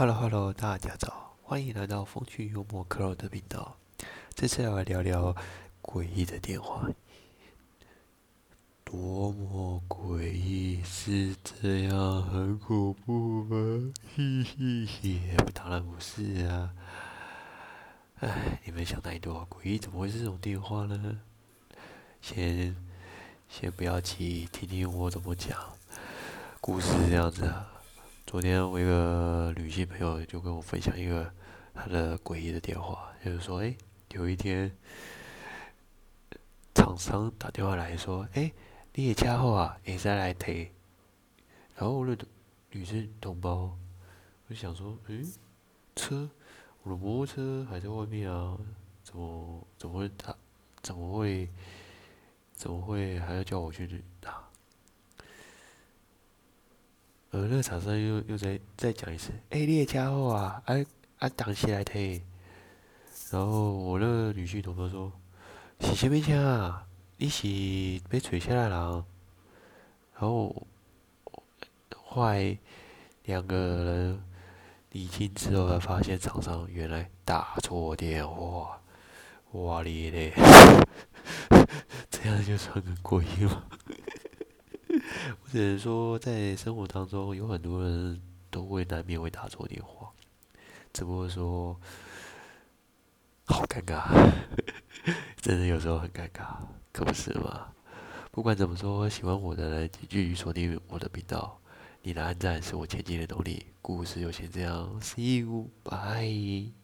[0.00, 3.76] Hello Hello，大家早，欢迎来到风趣幽默 Crow 的频道。
[4.34, 5.36] 这次要来聊聊
[5.82, 6.88] 诡异的电话，
[8.82, 13.92] 多么诡异，是这样很恐怖吗？
[14.16, 16.72] 嘿 嘿嘿，当然不是啊。
[18.20, 21.20] 哎，你们想太多，诡异怎么会是这种电话呢？
[22.22, 22.74] 先
[23.50, 25.58] 先不要急，听听我怎么讲。
[26.62, 27.79] 故事这样子啊。
[28.30, 31.28] 昨天我一个女性朋友就跟我分享一个
[31.74, 33.74] 她的诡异的电话，就是说，哎，
[34.12, 34.70] 有一天
[36.72, 38.52] 厂商打电话来说，哎，
[38.94, 40.70] 你的车好啊，也在来提。
[41.74, 42.16] 然后我的
[42.70, 43.76] 女性同胞
[44.46, 45.28] 我就想说，嗯，
[45.96, 46.30] 车，
[46.84, 48.56] 我的摩托车还在外面啊，
[49.02, 50.32] 怎么怎么会打
[50.82, 51.48] 怎么会
[52.54, 54.49] 怎么会还要叫我去拿？
[57.40, 60.74] 我，那个厂商又又再再讲一次，哎，你的家伙啊，啊
[61.20, 62.22] 啊，当时来提。
[63.30, 65.10] 然后我那个女婿同胞说，
[65.80, 66.86] 是什么车啊？
[67.16, 67.46] 你是
[68.10, 69.04] 被吹下来了？
[70.14, 70.66] 然后
[71.96, 72.58] 后来
[73.24, 74.22] 两个人
[74.90, 78.78] 理清之后，才发现厂商原来打错电话，
[79.52, 80.34] 哇哩嘞，
[82.10, 83.64] 这样就算很诡异吗？
[85.42, 90.10] 我只能说，在生活当中，有很多人都会难免会打错电话，
[90.92, 91.78] 只不过说，
[93.46, 94.30] 好尴尬，
[95.40, 96.56] 真的有时候很尴尬，
[96.92, 97.72] 可不是吗？
[98.30, 101.58] 不管怎么说，喜欢我的人请继续锁定我的频道，
[102.02, 103.66] 你的按赞是我前进的动力。
[103.82, 106.79] 故事就先这样，See you，bye。